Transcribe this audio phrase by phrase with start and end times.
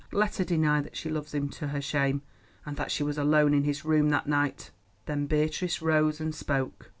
[0.11, 2.23] Let her deny that she loves him to her shame,
[2.65, 4.71] and that she was alone in his room on that night."
[5.05, 6.89] Then Beatrice rose and spoke.